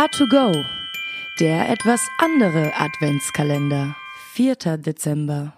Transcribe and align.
A2Go, 0.00 0.64
der 1.40 1.68
etwas 1.68 2.00
andere 2.16 2.72
Adventskalender. 2.78 3.94
4. 4.32 4.78
Dezember. 4.78 5.52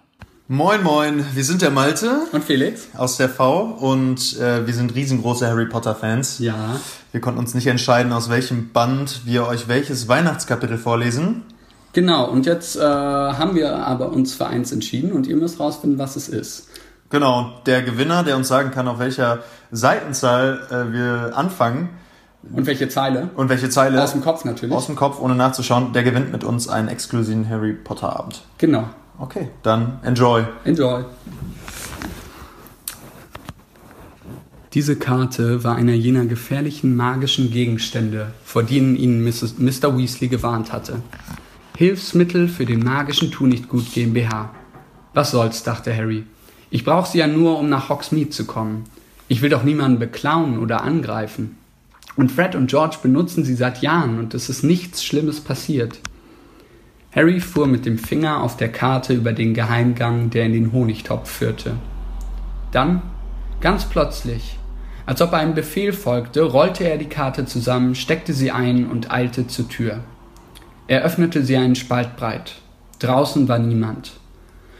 Moin, 0.49 0.83
moin, 0.83 1.25
wir 1.33 1.45
sind 1.45 1.61
der 1.61 1.71
Malte 1.71 2.27
Und 2.33 2.43
Felix? 2.43 2.89
aus 2.97 3.15
der 3.15 3.29
V 3.29 3.61
und 3.61 4.37
äh, 4.37 4.67
wir 4.67 4.73
sind 4.73 4.95
riesengroße 4.95 5.47
Harry 5.47 5.67
Potter 5.67 5.95
Fans. 5.95 6.39
Ja. 6.39 6.77
Wir 7.13 7.21
konnten 7.21 7.39
uns 7.39 7.53
nicht 7.53 7.67
entscheiden, 7.67 8.11
aus 8.11 8.29
welchem 8.29 8.73
Band 8.73 9.21
wir 9.23 9.47
euch 9.47 9.69
welches 9.69 10.09
Weihnachtskapitel 10.09 10.77
vorlesen. 10.77 11.43
Genau, 11.93 12.29
und 12.29 12.45
jetzt 12.45 12.75
äh, 12.75 12.81
haben 12.81 13.55
wir 13.55 13.73
aber 13.73 14.11
uns 14.11 14.33
für 14.33 14.47
eins 14.47 14.73
entschieden 14.73 15.13
und 15.13 15.25
ihr 15.25 15.37
müsst 15.37 15.61
rausfinden, 15.61 15.97
was 15.99 16.17
es 16.17 16.27
ist. 16.27 16.67
Genau, 17.09 17.61
der 17.65 17.81
Gewinner, 17.81 18.23
der 18.23 18.35
uns 18.35 18.49
sagen 18.49 18.71
kann, 18.71 18.89
auf 18.89 18.99
welcher 18.99 19.39
Seitenzahl 19.71 20.67
äh, 20.69 20.91
wir 20.91 21.31
anfangen 21.33 21.91
Und 22.51 22.65
welche 22.65 22.89
Zeile? 22.89 23.29
und 23.35 23.49
welche 23.49 23.69
Zeile 23.69 24.03
Aus 24.03 24.11
dem 24.11 24.21
Kopf 24.21 24.43
natürlich. 24.45 24.75
aus 24.75 24.87
dem 24.87 24.95
Kopf, 24.95 25.19
ohne 25.19 25.35
nachzuschauen, 25.35 25.93
der 25.93 26.03
gewinnt 26.03 26.31
mit 26.31 26.43
uns 26.43 26.67
einen 26.67 26.87
exklusiven 26.89 27.47
Harry 27.47 27.73
Potter 27.73 28.17
Abend. 28.17 28.41
Genau. 28.57 28.89
Okay, 29.17 29.47
dann 29.61 29.99
enjoy. 30.03 30.43
Enjoy. 30.65 31.05
Diese 34.73 34.95
Karte 34.95 35.63
war 35.63 35.75
einer 35.75 35.93
jener 35.93 36.25
gefährlichen 36.25 36.95
magischen 36.95 37.51
Gegenstände, 37.51 38.31
vor 38.43 38.63
denen 38.63 38.95
ihn 38.95 39.23
Mrs. 39.23 39.59
Mr. 39.59 39.95
Weasley 39.97 40.29
gewarnt 40.29 40.73
hatte. 40.73 40.95
Hilfsmittel 41.77 42.47
für 42.47 42.65
den 42.65 42.83
magischen 42.83 43.31
Tu-nicht-gut 43.31 43.93
GmbH. 43.93 44.49
Was 45.13 45.31
soll's, 45.31 45.61
dachte 45.63 45.95
Harry. 45.95 46.23
Ich 46.71 46.83
brauche 46.83 47.07
sie 47.09 47.19
ja 47.19 47.27
nur, 47.27 47.59
um 47.59 47.69
nach 47.69 47.89
Hogsmeade 47.89 48.31
zu 48.31 48.45
kommen. 48.45 48.85
Ich 49.27 49.43
will 49.43 49.49
doch 49.51 49.63
niemanden 49.63 49.99
beklauen 49.99 50.57
oder 50.57 50.81
angreifen. 50.83 51.57
Und 52.15 52.31
Fred 52.31 52.55
und 52.55 52.67
George 52.67 52.97
benutzen 53.01 53.43
sie 53.43 53.55
seit 53.55 53.81
Jahren 53.81 54.19
und 54.19 54.33
es 54.33 54.49
ist 54.49 54.63
nichts 54.63 55.03
Schlimmes 55.03 55.41
passiert. 55.41 55.99
Harry 57.15 57.39
fuhr 57.39 57.67
mit 57.67 57.85
dem 57.85 57.97
Finger 57.97 58.41
auf 58.41 58.57
der 58.57 58.71
Karte 58.71 59.13
über 59.13 59.33
den 59.33 59.53
Geheimgang, 59.53 60.29
der 60.29 60.45
in 60.45 60.53
den 60.53 60.71
Honigtopf 60.71 61.29
führte. 61.29 61.75
Dann, 62.71 63.01
ganz 63.61 63.85
plötzlich, 63.85 64.57
als 65.05 65.21
ob 65.21 65.33
einem 65.33 65.53
Befehl 65.53 65.93
folgte, 65.93 66.41
rollte 66.41 66.85
er 66.85 66.97
die 66.97 67.09
Karte 67.09 67.45
zusammen, 67.45 67.93
steckte 67.93 68.33
sie 68.33 68.51
ein 68.51 68.87
und 68.89 69.11
eilte 69.11 69.47
zur 69.47 69.67
Tür. 69.67 69.99
Er 70.87 71.03
öffnete 71.03 71.43
sie 71.43 71.57
einen 71.57 71.75
Spalt 71.75 72.15
breit. 72.15 72.55
Draußen 72.99 73.47
war 73.47 73.59
niemand. 73.59 74.13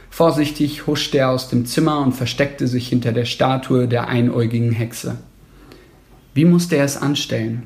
Vorsichtig 0.09 0.87
huschte 0.87 1.17
er 1.17 1.29
aus 1.29 1.49
dem 1.49 1.65
Zimmer 1.65 1.99
und 1.99 2.13
versteckte 2.13 2.67
sich 2.67 2.87
hinter 2.87 3.11
der 3.11 3.25
Statue 3.25 3.87
der 3.87 4.07
einäugigen 4.07 4.71
Hexe. 4.71 5.17
Wie 6.33 6.45
musste 6.45 6.77
er 6.77 6.85
es 6.85 6.97
anstellen? 6.97 7.63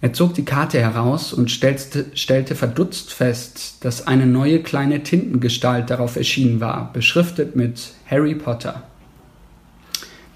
Er 0.00 0.12
zog 0.12 0.34
die 0.34 0.44
Karte 0.44 0.78
heraus 0.80 1.32
und 1.32 1.50
stellte, 1.50 2.06
stellte 2.14 2.54
verdutzt 2.54 3.12
fest, 3.12 3.76
dass 3.80 4.06
eine 4.06 4.26
neue 4.26 4.62
kleine 4.62 5.02
Tintengestalt 5.02 5.90
darauf 5.90 6.16
erschienen 6.16 6.60
war, 6.60 6.92
beschriftet 6.92 7.56
mit 7.56 7.94
Harry 8.10 8.34
Potter. 8.34 8.82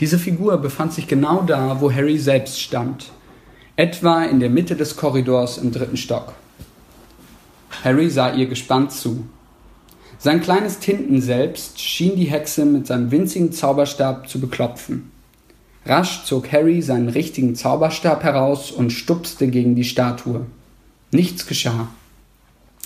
Diese 0.00 0.18
Figur 0.18 0.56
befand 0.58 0.94
sich 0.94 1.08
genau 1.08 1.42
da, 1.42 1.80
wo 1.80 1.92
Harry 1.92 2.18
selbst 2.18 2.60
stand, 2.60 3.12
etwa 3.76 4.24
in 4.24 4.40
der 4.40 4.48
Mitte 4.48 4.76
des 4.76 4.96
Korridors 4.96 5.58
im 5.58 5.72
dritten 5.72 5.98
Stock. 5.98 6.32
Harry 7.84 8.08
sah 8.08 8.32
ihr 8.32 8.46
gespannt 8.46 8.92
zu. 8.92 9.26
Sein 10.18 10.40
kleines 10.40 10.78
Tinten 10.78 11.20
selbst 11.20 11.80
schien 11.80 12.16
die 12.16 12.30
Hexe 12.30 12.64
mit 12.64 12.86
seinem 12.86 13.10
winzigen 13.10 13.52
Zauberstab 13.52 14.28
zu 14.28 14.40
beklopfen. 14.40 15.10
Rasch 15.86 16.24
zog 16.24 16.52
Harry 16.52 16.82
seinen 16.82 17.08
richtigen 17.08 17.54
Zauberstab 17.54 18.22
heraus 18.22 18.70
und 18.70 18.90
stupste 18.90 19.48
gegen 19.48 19.74
die 19.74 19.84
Statue. 19.84 20.46
Nichts 21.10 21.46
geschah. 21.46 21.88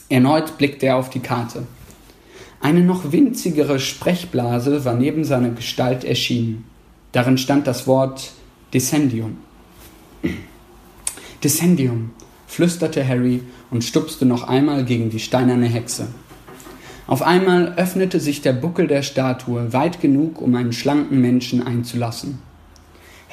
Erneut 0.09 0.59
blickte 0.59 0.87
er 0.87 0.97
auf 0.97 1.11
die 1.11 1.21
Karte. 1.21 1.67
Eine 2.61 2.81
noch 2.81 3.13
winzigere 3.13 3.79
Sprechblase 3.79 4.85
war 4.85 4.95
neben 4.95 5.25
seiner 5.25 5.51
Gestalt 5.51 6.05
erschienen. 6.05 6.65
Darin 7.13 7.37
stand 7.37 7.67
das 7.67 7.87
Wort 7.87 8.33
Descendium. 8.73 9.37
Descendium, 11.45 12.11
flüsterte 12.47 13.07
Harry 13.07 13.43
und 13.71 13.85
stupste 13.85 14.25
noch 14.25 14.49
einmal 14.49 14.85
gegen 14.85 15.11
die 15.11 15.21
steinerne 15.21 15.67
Hexe. 15.67 16.07
Auf 17.07 17.23
einmal 17.23 17.75
öffnete 17.77 18.19
sich 18.19 18.41
der 18.41 18.55
Buckel 18.55 18.87
der 18.87 19.03
Statue 19.03 19.73
weit 19.73 20.01
genug, 20.01 20.41
um 20.41 20.55
einen 20.55 20.73
schlanken 20.73 21.21
Menschen 21.21 21.63
einzulassen. 21.63 22.39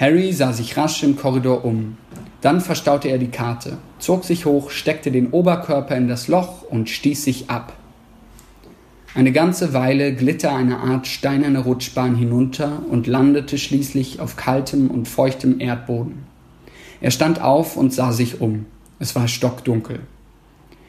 Harry 0.02 0.34
sah 0.34 0.52
sich 0.52 0.78
rasch 0.78 1.04
im 1.04 1.16
Korridor 1.16 1.64
um. 1.64 1.96
Dann 2.42 2.60
verstaute 2.60 3.08
er 3.08 3.20
die 3.20 3.30
Karte, 3.30 3.78
zog 4.00 4.24
sich 4.24 4.48
hoch, 4.48 4.72
steckte 4.72 5.12
den 5.12 5.30
Oberkörper 5.30 5.96
in 5.96 6.08
das 6.08 6.28
Loch 6.28 6.64
und 6.64 6.90
stieß 6.90 7.24
sich 7.24 7.52
ab. 7.52 7.74
Eine 9.14 9.32
ganze 9.32 9.74
Weile 9.74 10.16
glitt 10.16 10.44
er 10.44 10.56
eine 10.56 10.80
Art 10.80 11.06
steinerne 11.06 11.60
Rutschbahn 11.60 12.16
hinunter 12.16 12.82
und 12.90 13.06
landete 13.06 13.60
schließlich 13.60 14.20
auf 14.20 14.38
kaltem 14.38 14.90
und 14.90 15.08
feuchtem 15.08 15.60
Erdboden. 15.60 16.24
Er 17.00 17.12
stand 17.12 17.40
auf 17.40 17.78
und 17.78 17.94
sah 17.94 18.12
sich 18.12 18.42
um. 18.42 18.66
Es 18.98 19.16
war 19.16 19.28
stockdunkel. 19.28 20.00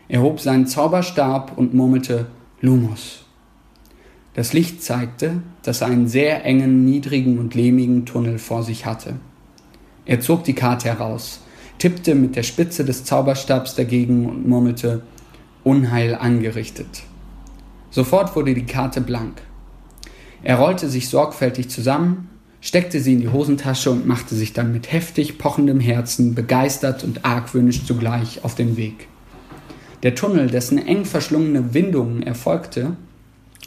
Er 0.08 0.22
hob 0.22 0.40
seinen 0.40 0.66
Zauberstab 0.66 1.58
und 1.58 1.74
murmelte 1.74 2.28
Lumos. 2.62 3.26
Das 4.34 4.54
Licht 4.54 4.82
zeigte, 4.82 5.42
dass 5.62 5.82
er 5.82 5.88
einen 5.88 6.08
sehr 6.08 6.44
engen, 6.44 6.84
niedrigen 6.84 7.38
und 7.38 7.54
lehmigen 7.54 8.06
Tunnel 8.06 8.38
vor 8.38 8.62
sich 8.62 8.86
hatte. 8.86 9.16
Er 10.06 10.20
zog 10.20 10.44
die 10.44 10.54
Karte 10.54 10.88
heraus, 10.88 11.40
tippte 11.78 12.14
mit 12.14 12.34
der 12.34 12.42
Spitze 12.42 12.84
des 12.84 13.04
Zauberstabs 13.04 13.74
dagegen 13.74 14.26
und 14.26 14.48
murmelte 14.48 15.02
Unheil 15.64 16.14
angerichtet. 16.14 17.02
Sofort 17.90 18.34
wurde 18.34 18.54
die 18.54 18.66
Karte 18.66 19.00
blank. 19.02 19.42
Er 20.42 20.56
rollte 20.56 20.88
sich 20.88 21.08
sorgfältig 21.08 21.68
zusammen, 21.68 22.30
steckte 22.60 23.00
sie 23.00 23.12
in 23.12 23.20
die 23.20 23.28
Hosentasche 23.28 23.90
und 23.90 24.06
machte 24.06 24.34
sich 24.34 24.54
dann 24.54 24.72
mit 24.72 24.90
heftig 24.90 25.36
pochendem 25.36 25.78
Herzen, 25.78 26.34
begeistert 26.34 27.04
und 27.04 27.24
argwöhnisch 27.24 27.84
zugleich 27.84 28.44
auf 28.44 28.54
den 28.54 28.76
Weg. 28.76 29.08
Der 30.02 30.14
Tunnel, 30.14 30.48
dessen 30.48 30.78
eng 30.78 31.04
verschlungene 31.04 31.74
Windungen 31.74 32.22
erfolgte, 32.22 32.96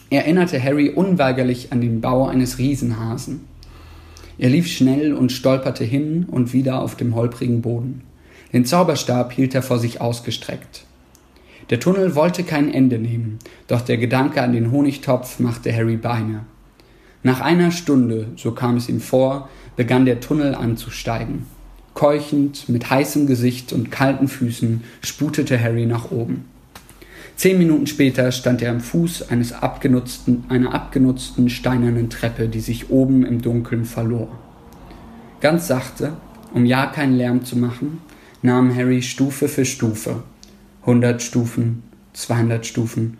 erinnerte 0.09 0.61
Harry 0.61 0.89
unweigerlich 0.89 1.71
an 1.71 1.81
den 1.81 2.01
Bau 2.01 2.27
eines 2.27 2.57
Riesenhasen. 2.57 3.41
Er 4.37 4.49
lief 4.49 4.67
schnell 4.67 5.13
und 5.13 5.31
stolperte 5.31 5.83
hin 5.83 6.25
und 6.29 6.53
wieder 6.53 6.81
auf 6.81 6.95
dem 6.95 7.15
holprigen 7.15 7.61
Boden. 7.61 8.01
Den 8.53 8.65
Zauberstab 8.65 9.31
hielt 9.33 9.55
er 9.55 9.63
vor 9.63 9.79
sich 9.79 10.01
ausgestreckt. 10.01 10.85
Der 11.69 11.79
Tunnel 11.79 12.15
wollte 12.15 12.43
kein 12.43 12.71
Ende 12.71 12.99
nehmen, 12.99 13.39
doch 13.67 13.81
der 13.81 13.97
Gedanke 13.97 14.41
an 14.41 14.53
den 14.53 14.71
Honigtopf 14.71 15.39
machte 15.39 15.75
Harry 15.75 15.97
Beine. 15.97 16.45
Nach 17.23 17.41
einer 17.41 17.71
Stunde, 17.71 18.27
so 18.35 18.51
kam 18.51 18.77
es 18.77 18.87
ihm 18.87 19.01
vor, 19.01 19.49
begann 19.75 20.05
der 20.05 20.19
Tunnel 20.19 20.53
anzusteigen. 20.53 21.47
Keuchend, 21.95 22.69
mit 22.69 22.89
heißem 22.89 23.25
Gesicht 23.25 23.73
und 23.73 23.89
kalten 23.89 24.27
Füßen 24.27 24.83
sputete 25.01 25.59
Harry 25.59 25.85
nach 25.85 26.11
oben. 26.11 26.45
Zehn 27.35 27.57
Minuten 27.57 27.85
später 27.85 28.31
stand 28.31 28.61
er 28.61 28.71
am 28.71 28.79
Fuß 28.79 29.29
eines 29.29 29.51
abgenutzten, 29.51 30.45
einer 30.47 30.73
abgenutzten 30.73 31.49
steinernen 31.49 32.09
Treppe, 32.09 32.47
die 32.47 32.61
sich 32.61 32.89
oben 32.89 33.25
im 33.25 33.41
Dunkeln 33.41 33.83
verlor. 33.83 34.29
Ganz 35.41 35.67
sachte, 35.67 36.13
um 36.53 36.65
ja 36.65 36.85
keinen 36.85 37.17
Lärm 37.17 37.43
zu 37.43 37.57
machen, 37.57 38.01
nahm 38.41 38.73
Harry 38.73 39.01
Stufe 39.01 39.49
für 39.49 39.65
Stufe. 39.65 40.23
100 40.81 41.21
Stufen, 41.21 41.83
200 42.13 42.65
Stufen. 42.65 43.17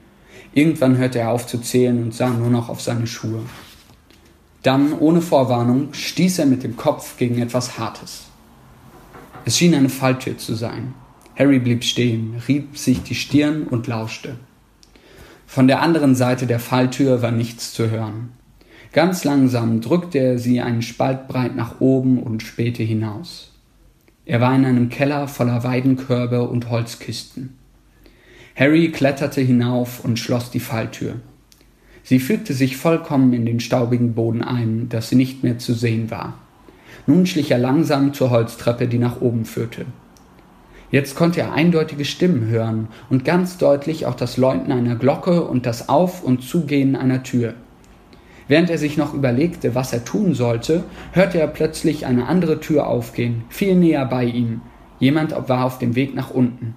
Irgendwann 0.54 0.98
hörte 0.98 1.20
er 1.20 1.32
auf 1.32 1.46
zu 1.46 1.58
zählen 1.58 2.02
und 2.02 2.14
sah 2.14 2.30
nur 2.30 2.50
noch 2.50 2.70
auf 2.70 2.82
seine 2.82 3.08
Schuhe. 3.08 3.42
Dann, 4.64 4.94
ohne 4.94 5.22
Vorwarnung, 5.22 5.94
stieß 5.94 6.40
er 6.40 6.46
mit 6.46 6.64
dem 6.64 6.78
Kopf 6.78 7.18
gegen 7.18 7.40
etwas 7.40 7.78
Hartes. 7.78 8.26
Es 9.44 9.58
schien 9.58 9.76
eine 9.76 9.90
Falltür 9.90 10.38
zu 10.38 10.56
sein. 10.56 10.94
Harry 11.38 11.60
blieb 11.60 11.84
stehen, 11.84 12.42
rieb 12.48 12.78
sich 12.78 13.04
die 13.04 13.16
Stirn 13.16 13.64
und 13.64 13.88
lauschte. 13.88 14.36
Von 15.46 15.68
der 15.68 15.82
anderen 15.82 16.16
Seite 16.16 16.48
der 16.48 16.60
Falltür 16.60 17.22
war 17.22 17.32
nichts 17.32 17.74
zu 17.74 17.90
hören. 17.90 18.32
Ganz 18.94 19.26
langsam 19.26 19.82
drückte 19.82 20.20
er 20.20 20.40
sie 20.40 20.62
einen 20.62 20.82
Spalt 20.82 21.28
breit 21.28 21.56
nach 21.56 21.82
oben 21.82 22.24
und 22.24 22.44
spähte 22.44 22.84
hinaus. 22.84 23.52
Er 24.26 24.42
war 24.42 24.56
in 24.56 24.66
einem 24.66 24.90
Keller 24.90 25.28
voller 25.28 25.64
Weidenkörbe 25.64 26.48
und 26.48 26.70
Holzkisten. 26.70 27.56
Harry 28.56 28.92
kletterte 28.92 29.42
hinauf 29.42 30.04
und 30.04 30.18
schloss 30.18 30.50
die 30.50 30.62
Falltür. 30.62 31.16
Sie 32.04 32.20
fügte 32.20 32.54
sich 32.54 32.78
vollkommen 32.78 33.34
in 33.34 33.46
den 33.46 33.60
staubigen 33.60 34.14
Boden 34.14 34.42
ein, 34.42 34.88
dass 34.90 35.10
sie 35.10 35.16
nicht 35.16 35.44
mehr 35.44 35.58
zu 35.58 35.74
sehen 35.74 36.10
war. 36.10 36.40
Nun 37.06 37.26
schlich 37.26 37.52
er 37.52 37.58
langsam 37.58 38.14
zur 38.14 38.30
Holztreppe, 38.30 38.88
die 38.88 39.00
nach 39.00 39.22
oben 39.22 39.44
führte. 39.44 39.86
Jetzt 40.92 41.16
konnte 41.16 41.42
er 41.42 41.54
eindeutige 41.54 42.06
Stimmen 42.06 42.48
hören 42.48 42.88
und 43.10 43.26
ganz 43.26 43.58
deutlich 43.58 44.06
auch 44.06 44.16
das 44.16 44.38
Läuten 44.38 44.72
einer 44.72 44.96
Glocke 44.96 45.44
und 45.44 45.66
das 45.66 45.90
Auf- 45.90 46.24
und 46.24 46.44
Zugehen 46.44 46.96
einer 46.96 47.24
Tür. 47.24 47.56
Während 48.48 48.70
er 48.70 48.78
sich 48.78 48.96
noch 48.96 49.14
überlegte, 49.14 49.74
was 49.74 49.92
er 49.92 50.06
tun 50.06 50.36
sollte, 50.36 50.84
hörte 51.14 51.40
er 51.40 51.48
plötzlich 51.48 52.06
eine 52.06 52.28
andere 52.28 52.60
Tür 52.60 52.88
aufgehen, 52.88 53.44
viel 53.50 53.76
näher 53.76 54.06
bei 54.06 54.26
ihm. 54.26 54.62
Jemand 55.00 55.32
war 55.50 55.66
auf 55.66 55.80
dem 55.80 55.96
Weg 55.96 56.14
nach 56.14 56.30
unten. 56.30 56.76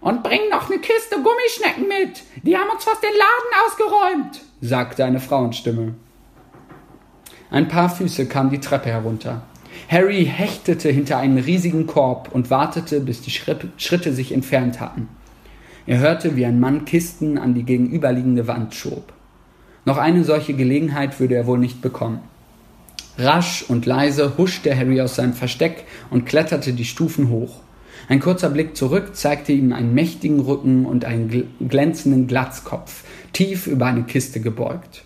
Und 0.00 0.22
bring 0.22 0.40
noch 0.50 0.70
eine 0.70 0.80
Kiste 0.80 1.16
Gummischnecken 1.16 1.88
mit. 1.88 2.22
Die 2.42 2.56
haben 2.56 2.70
uns 2.70 2.84
fast 2.84 3.02
den 3.02 3.10
Laden 3.10 3.66
ausgeräumt, 3.66 4.40
sagte 4.60 5.04
eine 5.04 5.20
Frauenstimme. 5.20 5.94
Ein 7.50 7.68
paar 7.68 7.90
Füße 7.90 8.26
kamen 8.26 8.50
die 8.50 8.60
Treppe 8.60 8.90
herunter. 8.90 9.42
Harry 9.88 10.24
hechtete 10.24 10.90
hinter 10.90 11.18
einen 11.18 11.38
riesigen 11.38 11.86
Korb 11.86 12.30
und 12.32 12.50
wartete, 12.50 13.00
bis 13.00 13.22
die 13.22 13.30
Schritte 13.30 14.12
sich 14.12 14.32
entfernt 14.32 14.80
hatten. 14.80 15.08
Er 15.86 15.98
hörte, 15.98 16.36
wie 16.36 16.46
ein 16.46 16.60
Mann 16.60 16.84
Kisten 16.84 17.38
an 17.38 17.54
die 17.54 17.64
gegenüberliegende 17.64 18.46
Wand 18.46 18.74
schob. 18.74 19.12
Noch 19.84 19.96
eine 19.96 20.24
solche 20.24 20.54
Gelegenheit 20.54 21.18
würde 21.18 21.34
er 21.34 21.46
wohl 21.46 21.58
nicht 21.58 21.80
bekommen. 21.82 22.20
Rasch 23.18 23.64
und 23.68 23.86
leise 23.86 24.38
huschte 24.38 24.76
Harry 24.76 25.00
aus 25.00 25.16
seinem 25.16 25.32
Versteck 25.32 25.84
und 26.10 26.26
kletterte 26.26 26.72
die 26.72 26.84
Stufen 26.84 27.28
hoch. 27.28 27.60
Ein 28.08 28.20
kurzer 28.20 28.50
Blick 28.50 28.76
zurück 28.76 29.14
zeigte 29.16 29.52
ihm 29.52 29.72
einen 29.72 29.94
mächtigen 29.94 30.40
Rücken 30.40 30.86
und 30.86 31.04
einen 31.04 31.48
glänzenden 31.60 32.26
Glatzkopf, 32.26 33.04
tief 33.32 33.66
über 33.66 33.86
eine 33.86 34.04
Kiste 34.04 34.40
gebeugt. 34.40 35.04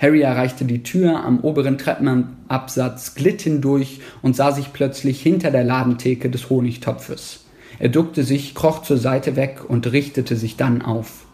Harry 0.00 0.20
erreichte 0.20 0.64
die 0.64 0.82
Tür 0.82 1.24
am 1.24 1.40
oberen 1.40 1.78
Treppenabsatz, 1.78 3.14
glitt 3.14 3.42
hindurch 3.42 4.00
und 4.22 4.36
sah 4.36 4.52
sich 4.52 4.72
plötzlich 4.72 5.22
hinter 5.22 5.50
der 5.50 5.64
Ladentheke 5.64 6.28
des 6.28 6.50
Honigtopfes. 6.50 7.44
Er 7.78 7.88
duckte 7.88 8.22
sich, 8.22 8.54
kroch 8.54 8.82
zur 8.82 8.98
Seite 8.98 9.36
weg 9.36 9.60
und 9.66 9.90
richtete 9.92 10.36
sich 10.36 10.56
dann 10.56 10.82
auf. 10.82 11.24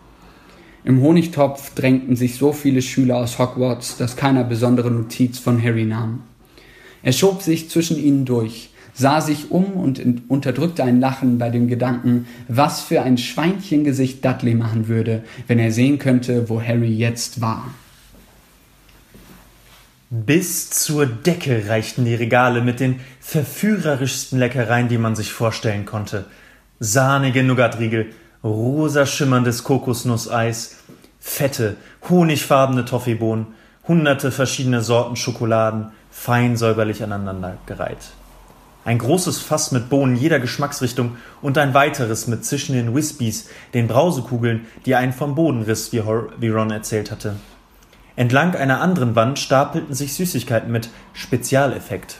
Im 0.84 1.00
Honigtopf 1.00 1.74
drängten 1.74 2.16
sich 2.16 2.36
so 2.36 2.52
viele 2.52 2.82
Schüler 2.82 3.18
aus 3.18 3.38
Hogwarts, 3.38 3.96
dass 3.96 4.16
keiner 4.16 4.42
besondere 4.42 4.90
Notiz 4.90 5.38
von 5.38 5.62
Harry 5.62 5.84
nahm. 5.84 6.22
Er 7.04 7.12
schob 7.12 7.42
sich 7.42 7.70
zwischen 7.70 7.98
ihnen 7.98 8.24
durch, 8.24 8.70
sah 8.92 9.20
sich 9.20 9.50
um 9.50 9.72
und 9.72 10.02
unterdrückte 10.28 10.84
ein 10.84 11.00
Lachen 11.00 11.38
bei 11.38 11.50
dem 11.50 11.68
Gedanken, 11.68 12.26
was 12.48 12.80
für 12.80 13.02
ein 13.02 13.18
Schweinchengesicht 13.18 14.24
Dudley 14.24 14.54
machen 14.54 14.88
würde, 14.88 15.22
wenn 15.46 15.58
er 15.58 15.72
sehen 15.72 15.98
könnte, 15.98 16.48
wo 16.48 16.60
Harry 16.60 16.92
jetzt 16.92 17.40
war. 17.40 17.72
Bis 20.14 20.68
zur 20.68 21.06
Decke 21.06 21.70
reichten 21.70 22.04
die 22.04 22.14
Regale 22.14 22.60
mit 22.60 22.80
den 22.80 23.00
verführerischsten 23.20 24.38
Leckereien, 24.38 24.88
die 24.88 24.98
man 24.98 25.16
sich 25.16 25.32
vorstellen 25.32 25.86
konnte. 25.86 26.26
Sahnige 26.80 27.42
Nougatriegel, 27.42 28.10
rosa 28.44 29.06
schimmerndes 29.06 29.64
Kokosnusseis, 29.64 30.76
fette, 31.18 31.76
honigfarbene 32.10 32.84
Toffeebohnen, 32.84 33.54
hunderte 33.88 34.30
verschiedene 34.32 34.82
Sorten 34.82 35.16
Schokoladen, 35.16 35.92
fein 36.10 36.58
säuberlich 36.58 37.02
aneinandergereiht. 37.02 38.10
Ein 38.84 38.98
großes 38.98 39.38
Fass 39.38 39.72
mit 39.72 39.88
Bohnen 39.88 40.16
jeder 40.16 40.40
Geschmacksrichtung 40.40 41.16
und 41.40 41.56
ein 41.56 41.72
weiteres 41.72 42.26
mit 42.26 42.44
zwischen 42.44 42.74
den 42.74 42.94
Wispies, 42.94 43.48
den 43.72 43.88
Brausekugeln, 43.88 44.66
die 44.84 44.94
einen 44.94 45.14
vom 45.14 45.34
Boden 45.34 45.62
riss, 45.62 45.90
wie 45.90 46.48
Ron 46.48 46.70
erzählt 46.70 47.10
hatte. 47.10 47.36
Entlang 48.14 48.54
einer 48.54 48.80
anderen 48.80 49.16
Wand 49.16 49.38
stapelten 49.38 49.94
sich 49.94 50.14
Süßigkeiten 50.14 50.70
mit 50.70 50.90
Spezialeffekt. 51.14 52.18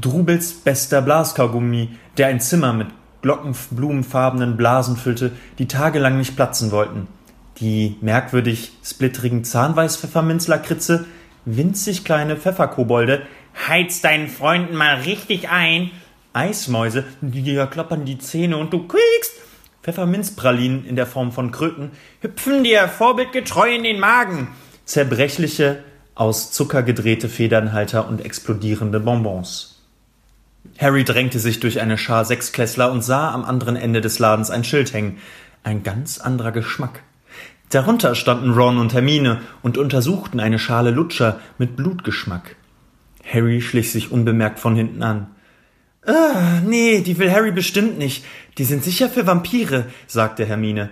Drubels 0.00 0.54
bester 0.54 1.02
Blaskaugummi, 1.02 1.90
der 2.16 2.28
ein 2.28 2.40
Zimmer 2.40 2.72
mit 2.72 2.88
glockenblumenfarbenen 3.22 4.56
Blasen 4.56 4.96
füllte, 4.96 5.32
die 5.58 5.66
tagelang 5.66 6.16
nicht 6.16 6.36
platzen 6.36 6.70
wollten. 6.70 7.08
Die 7.58 7.96
merkwürdig 8.00 8.72
splitterigen 8.84 9.44
Zahnweißpfefferminzlakritze, 9.44 11.06
winzig 11.44 12.04
kleine 12.04 12.36
Pfefferkobolde, 12.36 13.22
heiz 13.68 14.00
deinen 14.00 14.28
Freunden 14.28 14.76
mal 14.76 14.96
richtig 15.00 15.50
ein, 15.50 15.90
Eismäuse, 16.32 17.04
die 17.20 17.42
dir 17.42 17.66
klappern 17.66 18.04
die 18.04 18.18
Zähne 18.18 18.56
und 18.56 18.72
du 18.72 18.86
kriegst 18.86 19.32
Pfefferminzpralinen 19.82 20.86
in 20.86 20.94
der 20.94 21.06
Form 21.06 21.32
von 21.32 21.50
Kröten, 21.50 21.90
hüpfen 22.20 22.62
dir 22.62 22.86
vorbildgetreu 22.86 23.74
in 23.74 23.82
den 23.82 23.98
Magen, 23.98 24.48
zerbrechliche, 24.90 25.84
aus 26.16 26.50
Zucker 26.50 26.82
gedrehte 26.82 27.28
Federnhalter 27.28 28.08
und 28.08 28.24
explodierende 28.24 28.98
Bonbons. 28.98 29.78
Harry 30.78 31.04
drängte 31.04 31.38
sich 31.38 31.60
durch 31.60 31.80
eine 31.80 31.96
Schar 31.96 32.24
Sechsklässler 32.24 32.90
und 32.90 33.02
sah 33.02 33.32
am 33.32 33.44
anderen 33.44 33.76
Ende 33.76 34.00
des 34.00 34.18
Ladens 34.18 34.50
ein 34.50 34.64
Schild 34.64 34.92
hängen. 34.92 35.18
Ein 35.62 35.84
ganz 35.84 36.18
anderer 36.18 36.50
Geschmack. 36.50 37.02
Darunter 37.70 38.16
standen 38.16 38.50
Ron 38.50 38.78
und 38.78 38.92
Hermine 38.92 39.40
und 39.62 39.78
untersuchten 39.78 40.40
eine 40.40 40.58
Schale 40.58 40.90
Lutscher 40.90 41.38
mit 41.56 41.76
Blutgeschmack. 41.76 42.56
Harry 43.24 43.60
schlich 43.60 43.92
sich 43.92 44.10
unbemerkt 44.10 44.58
von 44.58 44.74
hinten 44.74 45.02
an. 45.04 45.28
Ah, 46.04 46.60
nee, 46.66 47.00
die 47.00 47.18
will 47.18 47.30
Harry 47.30 47.52
bestimmt 47.52 47.96
nicht. 47.96 48.24
Die 48.58 48.64
sind 48.64 48.82
sicher 48.82 49.08
für 49.08 49.26
Vampire, 49.26 49.86
sagte 50.08 50.44
Hermine. 50.44 50.90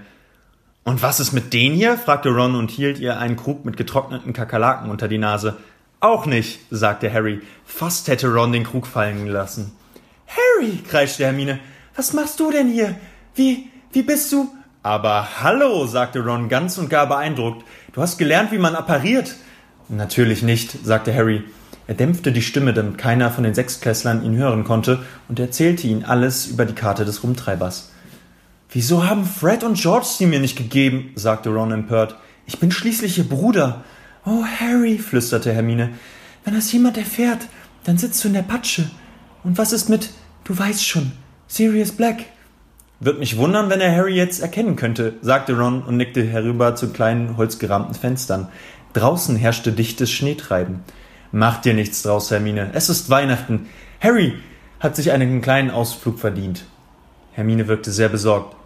Und 0.88 1.02
was 1.02 1.20
ist 1.20 1.34
mit 1.34 1.52
denen 1.52 1.74
hier? 1.74 1.98
fragte 1.98 2.30
Ron 2.30 2.54
und 2.54 2.70
hielt 2.70 2.98
ihr 2.98 3.18
einen 3.18 3.36
Krug 3.36 3.66
mit 3.66 3.76
getrockneten 3.76 4.32
Kakerlaken 4.32 4.90
unter 4.90 5.06
die 5.06 5.18
Nase. 5.18 5.58
Auch 6.00 6.24
nicht, 6.24 6.60
sagte 6.70 7.12
Harry. 7.12 7.42
Fast 7.66 8.08
hätte 8.08 8.32
Ron 8.32 8.52
den 8.52 8.64
Krug 8.64 8.86
fallen 8.86 9.26
lassen. 9.26 9.72
Harry, 10.26 10.78
kreischte 10.88 11.26
Hermine, 11.26 11.58
was 11.94 12.14
machst 12.14 12.40
du 12.40 12.50
denn 12.50 12.70
hier? 12.70 12.94
Wie, 13.34 13.68
wie 13.92 14.02
bist 14.02 14.32
du? 14.32 14.50
Aber 14.82 15.42
hallo, 15.42 15.84
sagte 15.84 16.24
Ron 16.24 16.48
ganz 16.48 16.78
und 16.78 16.88
gar 16.88 17.06
beeindruckt. 17.06 17.66
Du 17.92 18.00
hast 18.00 18.16
gelernt, 18.16 18.50
wie 18.50 18.56
man 18.56 18.74
appariert. 18.74 19.36
Natürlich 19.90 20.42
nicht, 20.42 20.86
sagte 20.86 21.14
Harry. 21.14 21.44
Er 21.86 21.96
dämpfte 21.96 22.32
die 22.32 22.40
Stimme, 22.40 22.72
damit 22.72 22.96
keiner 22.96 23.30
von 23.30 23.44
den 23.44 23.52
Sechsklässlern 23.52 24.24
ihn 24.24 24.38
hören 24.38 24.64
konnte, 24.64 25.04
und 25.28 25.38
erzählte 25.38 25.86
ihnen 25.86 26.06
alles 26.06 26.46
über 26.46 26.64
die 26.64 26.74
Karte 26.74 27.04
des 27.04 27.22
Rumtreibers. 27.22 27.90
Wieso 28.70 29.06
haben 29.08 29.24
Fred 29.24 29.64
und 29.64 29.78
George 29.78 30.06
sie 30.06 30.26
mir 30.26 30.40
nicht 30.40 30.56
gegeben? 30.56 31.12
sagte 31.14 31.48
Ron 31.48 31.72
empört. 31.72 32.16
Ich 32.46 32.58
bin 32.58 32.70
schließlich 32.70 33.16
ihr 33.18 33.28
Bruder. 33.28 33.84
Oh, 34.26 34.44
Harry, 34.44 34.98
flüsterte 34.98 35.52
Hermine, 35.52 35.90
wenn 36.44 36.54
das 36.54 36.72
jemand 36.72 36.98
erfährt, 36.98 37.46
dann 37.84 37.98
sitzt 37.98 38.22
du 38.22 38.28
in 38.28 38.34
der 38.34 38.42
Patsche. 38.42 38.90
Und 39.42 39.56
was 39.56 39.72
ist 39.72 39.88
mit, 39.88 40.10
du 40.44 40.58
weißt 40.58 40.86
schon, 40.86 41.12
Sirius 41.46 41.92
Black? 41.92 42.24
Wird 43.00 43.18
mich 43.18 43.36
wundern, 43.36 43.70
wenn 43.70 43.80
er 43.80 43.94
Harry 43.94 44.14
jetzt 44.14 44.40
erkennen 44.40 44.76
könnte, 44.76 45.14
sagte 45.22 45.56
Ron 45.56 45.82
und 45.82 45.96
nickte 45.96 46.24
herüber 46.24 46.74
zu 46.74 46.88
kleinen 46.88 47.36
holzgerahmten 47.36 47.94
Fenstern. 47.94 48.48
Draußen 48.92 49.36
herrschte 49.36 49.72
dichtes 49.72 50.10
Schneetreiben. 50.10 50.80
Mach 51.32 51.60
dir 51.60 51.74
nichts 51.74 52.02
draus, 52.02 52.30
Hermine. 52.30 52.70
Es 52.74 52.88
ist 52.88 53.08
Weihnachten. 53.08 53.68
Harry 54.00 54.34
hat 54.80 54.96
sich 54.96 55.12
einen 55.12 55.40
kleinen 55.40 55.70
Ausflug 55.70 56.18
verdient. 56.18 56.64
Hermine 57.38 57.68
wirkte 57.68 57.92
sehr 57.92 58.08
besorgt. 58.08 58.56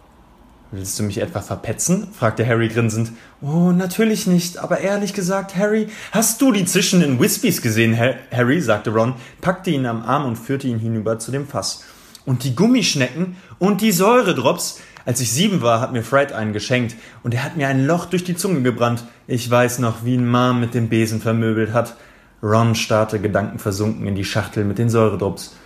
Willst 0.71 0.97
du 0.97 1.03
mich 1.03 1.21
etwa 1.21 1.41
verpetzen? 1.41 2.07
fragte 2.11 2.43
Harry 2.43 2.69
grinsend. 2.69 3.11
Oh, 3.39 3.71
natürlich 3.71 4.25
nicht, 4.25 4.57
aber 4.57 4.79
ehrlich 4.79 5.13
gesagt, 5.13 5.55
Harry, 5.55 5.89
hast 6.11 6.41
du 6.41 6.51
die 6.51 6.65
zischenden 6.65 7.19
Wispies 7.19 7.61
gesehen, 7.61 7.95
Harry? 8.31 8.61
sagte 8.61 8.89
Ron, 8.89 9.13
packte 9.41 9.69
ihn 9.69 9.85
am 9.85 10.01
Arm 10.01 10.25
und 10.25 10.37
führte 10.37 10.67
ihn 10.67 10.79
hinüber 10.79 11.19
zu 11.19 11.29
dem 11.29 11.45
Fass. 11.45 11.83
Und 12.25 12.43
die 12.43 12.55
Gummischnecken 12.55 13.37
und 13.59 13.81
die 13.81 13.91
Säuredrops. 13.91 14.79
Als 15.05 15.21
ich 15.21 15.31
sieben 15.31 15.61
war, 15.61 15.79
hat 15.79 15.93
mir 15.93 16.01
Fred 16.01 16.31
einen 16.31 16.51
geschenkt 16.51 16.95
und 17.21 17.35
er 17.35 17.43
hat 17.43 17.55
mir 17.55 17.67
ein 17.67 17.85
Loch 17.85 18.07
durch 18.07 18.23
die 18.23 18.35
Zunge 18.35 18.63
gebrannt. 18.63 19.03
Ich 19.27 19.47
weiß 19.47 19.77
noch, 19.77 20.03
wie 20.03 20.15
ihn 20.15 20.27
Mom 20.27 20.59
mit 20.59 20.73
dem 20.73 20.89
Besen 20.89 21.21
vermöbelt 21.21 21.73
hat. 21.73 21.95
Ron 22.41 22.73
starrte 22.73 23.19
gedankenversunken 23.19 24.07
in 24.07 24.15
die 24.15 24.25
Schachtel 24.25 24.65
mit 24.65 24.79
den 24.79 24.89
Säuredrops. 24.89 25.57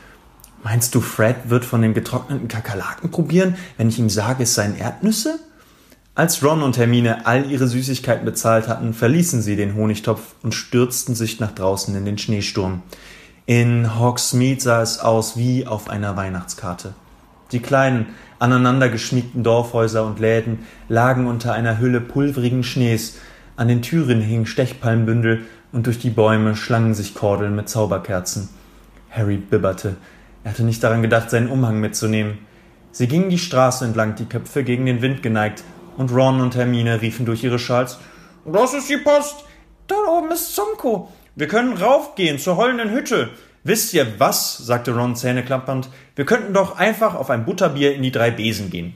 Meinst 0.63 0.95
du, 0.95 1.01
Fred 1.01 1.49
wird 1.49 1.65
von 1.65 1.81
den 1.81 1.93
getrockneten 1.93 2.47
Kakerlaken 2.47 3.11
probieren, 3.11 3.55
wenn 3.77 3.89
ich 3.89 3.99
ihm 3.99 4.09
sage, 4.09 4.43
es 4.43 4.55
seien 4.55 4.75
Erdnüsse? 4.75 5.39
Als 6.15 6.43
Ron 6.43 6.63
und 6.63 6.77
Hermine 6.77 7.27
all 7.27 7.49
ihre 7.51 7.67
Süßigkeiten 7.67 8.25
bezahlt 8.25 8.67
hatten, 8.67 8.93
verließen 8.93 9.41
sie 9.41 9.55
den 9.55 9.75
Honigtopf 9.75 10.33
und 10.41 10.55
stürzten 10.55 11.13
sich 11.13 11.39
nach 11.39 11.51
draußen 11.51 11.95
in 11.95 12.05
den 12.05 12.17
Schneesturm. 12.17 12.81
In 13.45 13.99
Hogsmeade 13.99 14.59
sah 14.59 14.81
es 14.81 14.99
aus 14.99 15.37
wie 15.37 15.67
auf 15.67 15.89
einer 15.89 16.17
Weihnachtskarte. 16.17 16.95
Die 17.51 17.59
kleinen, 17.59 18.07
aneinander 18.39 18.89
geschmiegten 18.89 19.43
Dorfhäuser 19.43 20.05
und 20.05 20.19
Läden 20.19 20.65
lagen 20.89 21.27
unter 21.27 21.53
einer 21.53 21.79
Hülle 21.79 22.01
pulverigen 22.01 22.63
Schnees, 22.63 23.17
an 23.55 23.67
den 23.67 23.81
Türen 23.81 24.19
hingen 24.19 24.45
Stechpalmenbündel 24.45 25.45
und 25.71 25.85
durch 25.85 25.99
die 25.99 26.09
Bäume 26.09 26.55
schlangen 26.55 26.93
sich 26.93 27.13
Kordeln 27.13 27.55
mit 27.55 27.69
Zauberkerzen. 27.69 28.49
Harry 29.09 29.37
bibberte. 29.37 29.95
Er 30.47 30.51
hatte 30.51 30.63
nicht 30.63 30.81
daran 30.81 31.01
gedacht, 31.01 31.29
seinen 31.29 31.49
Umhang 31.49 31.81
mitzunehmen. 31.81 32.37
Sie 32.93 33.09
gingen 33.09 33.29
die 33.29 33.37
Straße 33.37 33.83
entlang, 33.83 34.15
die 34.15 34.27
Köpfe 34.27 34.63
gegen 34.63 34.85
den 34.85 35.01
Wind 35.01 35.21
geneigt, 35.21 35.61
und 35.97 36.09
Ron 36.09 36.39
und 36.39 36.55
Hermine 36.55 37.01
riefen 37.01 37.25
durch 37.25 37.43
ihre 37.43 37.59
Schals 37.59 37.99
Das 38.45 38.73
ist 38.73 38.89
die 38.89 38.95
Post. 38.95 39.43
Dort 39.87 40.07
oben 40.07 40.31
ist 40.31 40.55
Zonko. 40.55 41.11
Wir 41.35 41.49
können 41.49 41.75
raufgehen 41.75 42.39
zur 42.39 42.55
heulenden 42.55 42.91
Hütte. 42.91 43.31
Wisst 43.65 43.93
ihr 43.93 44.21
was? 44.21 44.57
sagte 44.57 44.95
Ron 44.95 45.17
zähneklappernd. 45.17 45.89
Wir 46.15 46.25
könnten 46.25 46.53
doch 46.53 46.77
einfach 46.77 47.13
auf 47.15 47.29
ein 47.29 47.43
Butterbier 47.43 47.93
in 47.93 48.01
die 48.01 48.13
drei 48.13 48.31
Besen 48.31 48.69
gehen. 48.69 48.93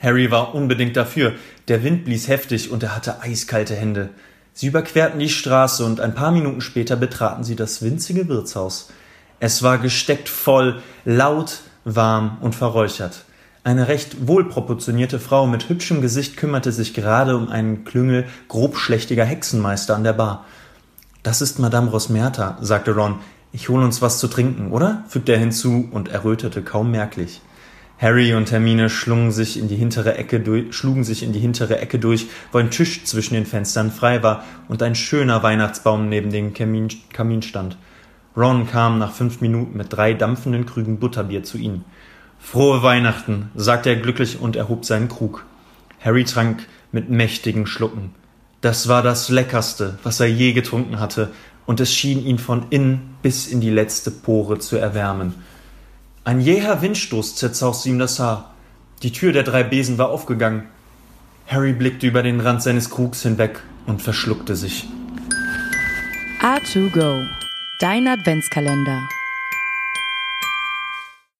Harry 0.00 0.30
war 0.30 0.54
unbedingt 0.54 0.96
dafür. 0.96 1.34
Der 1.68 1.84
Wind 1.84 2.06
blies 2.06 2.28
heftig 2.28 2.70
und 2.70 2.82
er 2.82 2.96
hatte 2.96 3.20
eiskalte 3.20 3.74
Hände. 3.74 4.08
Sie 4.54 4.68
überquerten 4.68 5.20
die 5.20 5.28
Straße 5.28 5.84
und 5.84 6.00
ein 6.00 6.14
paar 6.14 6.32
Minuten 6.32 6.62
später 6.62 6.96
betraten 6.96 7.44
sie 7.44 7.56
das 7.56 7.82
winzige 7.82 8.26
Wirtshaus. 8.26 8.88
Es 9.44 9.64
war 9.64 9.78
gesteckt 9.78 10.28
voll, 10.28 10.80
laut 11.04 11.62
warm 11.84 12.38
und 12.42 12.54
verräuchert. 12.54 13.24
Eine 13.64 13.88
recht 13.88 14.28
wohlproportionierte 14.28 15.18
Frau 15.18 15.48
mit 15.48 15.68
hübschem 15.68 16.00
Gesicht 16.00 16.36
kümmerte 16.36 16.70
sich 16.70 16.94
gerade 16.94 17.36
um 17.36 17.48
einen 17.48 17.82
Klüngel 17.82 18.24
grobschlächtiger 18.46 19.24
Hexenmeister 19.24 19.96
an 19.96 20.04
der 20.04 20.12
Bar. 20.12 20.44
Das 21.24 21.42
ist 21.42 21.58
Madame 21.58 21.90
Rosmerta, 21.90 22.56
sagte 22.60 22.94
Ron. 22.94 23.16
Ich 23.50 23.68
hol 23.68 23.82
uns 23.82 24.00
was 24.00 24.20
zu 24.20 24.28
trinken, 24.28 24.70
oder? 24.70 25.02
fügte 25.08 25.32
er 25.32 25.40
hinzu 25.40 25.88
und 25.90 26.08
errötete 26.08 26.62
kaum 26.62 26.92
merklich. 26.92 27.40
Harry 27.98 28.34
und 28.34 28.52
Hermine 28.52 28.88
schlugen 28.88 29.32
sich 29.32 29.58
in 29.58 29.66
die 29.66 29.74
hintere 29.74 30.16
Ecke 30.18 30.38
durch, 30.38 30.72
schlugen 30.72 31.02
sich 31.02 31.24
in 31.24 31.32
die 31.32 31.40
hintere 31.40 31.80
Ecke 31.80 31.98
durch, 31.98 32.28
wo 32.52 32.58
ein 32.58 32.70
Tisch 32.70 33.02
zwischen 33.06 33.34
den 33.34 33.46
Fenstern 33.46 33.90
frei 33.90 34.22
war 34.22 34.44
und 34.68 34.84
ein 34.84 34.94
schöner 34.94 35.42
Weihnachtsbaum 35.42 36.08
neben 36.08 36.30
dem 36.30 36.54
Kamin, 36.54 36.86
Kamin 37.12 37.42
stand. 37.42 37.76
Ron 38.36 38.66
kam 38.66 38.98
nach 38.98 39.12
fünf 39.12 39.40
Minuten 39.40 39.76
mit 39.76 39.92
drei 39.92 40.14
dampfenden 40.14 40.66
Krügen 40.66 40.98
Butterbier 40.98 41.42
zu 41.42 41.58
ihnen. 41.58 41.84
Frohe 42.38 42.82
Weihnachten, 42.82 43.50
sagte 43.54 43.90
er 43.90 43.96
glücklich 43.96 44.40
und 44.40 44.56
erhob 44.56 44.84
seinen 44.84 45.08
Krug. 45.08 45.44
Harry 46.00 46.24
trank 46.24 46.66
mit 46.90 47.10
mächtigen 47.10 47.66
Schlucken. 47.66 48.14
Das 48.60 48.88
war 48.88 49.02
das 49.02 49.28
Leckerste, 49.28 49.98
was 50.02 50.20
er 50.20 50.28
je 50.28 50.52
getrunken 50.52 50.98
hatte, 50.98 51.30
und 51.66 51.80
es 51.80 51.92
schien 51.92 52.24
ihn 52.24 52.38
von 52.38 52.66
innen 52.70 53.16
bis 53.22 53.46
in 53.46 53.60
die 53.60 53.70
letzte 53.70 54.10
Pore 54.10 54.58
zu 54.58 54.76
erwärmen. 54.76 55.34
Ein 56.24 56.40
jäher 56.40 56.82
Windstoß 56.82 57.36
zerzauste 57.36 57.88
ihm 57.88 57.98
das 57.98 58.18
Haar. 58.18 58.54
Die 59.02 59.12
Tür 59.12 59.32
der 59.32 59.42
drei 59.42 59.62
Besen 59.62 59.98
war 59.98 60.10
aufgegangen. 60.10 60.64
Harry 61.46 61.72
blickte 61.72 62.06
über 62.06 62.22
den 62.22 62.40
Rand 62.40 62.62
seines 62.62 62.90
Krugs 62.90 63.22
hinweg 63.22 63.60
und 63.86 64.00
verschluckte 64.00 64.56
sich. 64.56 64.88
A2Go, 66.40 67.26
dein 67.82 68.06
Adventskalender. 68.06 69.08